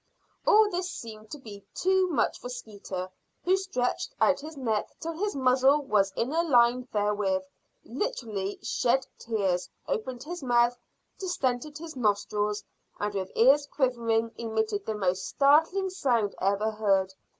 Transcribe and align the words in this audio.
All 0.47 0.67
this 0.71 0.89
seemed 0.89 1.29
to 1.29 1.37
be 1.37 1.63
too 1.75 2.07
much 2.07 2.39
for 2.39 2.49
Skeeter, 2.49 3.11
who 3.45 3.55
stretched 3.55 4.15
out 4.19 4.39
his 4.39 4.57
neck 4.57 4.89
till 4.99 5.13
his 5.13 5.35
muzzle 5.35 5.83
was 5.83 6.11
in 6.15 6.33
a 6.33 6.41
line 6.41 6.87
therewith, 6.91 7.43
literally 7.85 8.57
shed 8.63 9.05
tears, 9.19 9.69
opened 9.87 10.23
his 10.23 10.41
mouth, 10.41 10.75
distended 11.19 11.77
his 11.77 11.95
nostrils, 11.95 12.63
and 12.99 13.13
with 13.13 13.31
ears 13.35 13.67
quivering, 13.67 14.31
emitted 14.39 14.87
the 14.87 14.95
most 14.95 15.27
startling 15.27 15.91
sound 15.91 16.33
ever 16.41 16.71
heard. 16.71 17.13